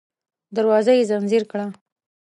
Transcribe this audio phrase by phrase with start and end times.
[0.55, 1.65] دروازه يې ځنځير کړه.